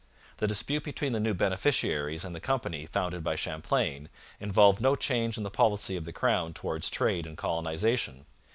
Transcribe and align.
The 0.37 0.47
dispute 0.47 0.83
between 0.83 1.11
the 1.13 1.19
new 1.19 1.35
beneficiaries 1.35 2.25
and 2.25 2.33
the 2.33 2.39
company 2.39 2.87
founded 2.87 3.21
by 3.23 3.35
Champlain 3.35 4.09
involved 4.39 4.81
no 4.81 4.95
change 4.95 5.37
in 5.37 5.43
the 5.43 5.51
policy 5.51 5.95
of 5.95 6.05
the 6.05 6.11
crown 6.11 6.55
towards 6.55 6.89
trade 6.89 7.27
and 7.27 7.37
colonization. 7.37 8.25